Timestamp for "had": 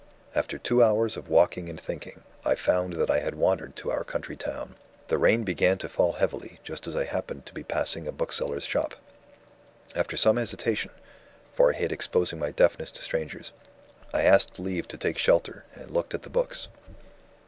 3.19-3.35